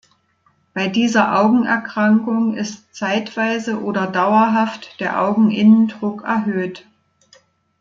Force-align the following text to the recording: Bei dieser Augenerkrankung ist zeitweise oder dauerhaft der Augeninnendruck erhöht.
Bei 0.73 0.87
dieser 0.87 1.39
Augenerkrankung 1.39 2.55
ist 2.55 2.91
zeitweise 2.95 3.83
oder 3.83 4.07
dauerhaft 4.07 4.99
der 4.99 5.21
Augeninnendruck 5.21 6.23
erhöht. 6.23 6.87